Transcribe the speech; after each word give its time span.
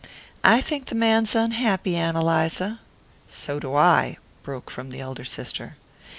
I 0.43 0.61
think 0.61 0.87
the 0.87 0.95
man's 0.95 1.35
unhappy, 1.35 1.95
Ann 1.95 2.15
Eliza." 2.15 2.79
"So 3.27 3.59
do 3.59 3.75
I," 3.75 4.17
broke 4.41 4.71
from 4.71 4.89
the 4.89 4.99
elder 4.99 5.23
sister. 5.23 5.75